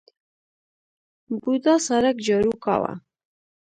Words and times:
بوډا 1.41 1.75
سرک 1.87 2.15
جارو 2.25 2.53
کاوه. 2.63 2.93